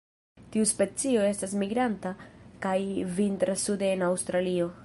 Tiu 0.53 0.63
specio 0.69 1.27
estas 1.33 1.53
migranta, 1.65 2.15
kaj 2.67 2.75
vintras 3.21 3.69
sude 3.71 3.95
en 3.99 4.11
Aŭstralio. 4.13 4.77